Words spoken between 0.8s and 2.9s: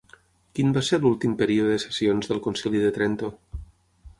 ser l'últim període de sessions del Concili